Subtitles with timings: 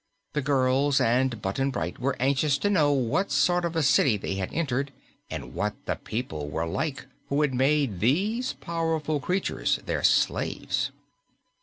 [0.33, 4.33] The girls and Button Bright were anxious to know what sort of a city they
[4.33, 4.91] had entered,
[5.29, 10.89] and what the people were like who had made these powerful creatures their slaves.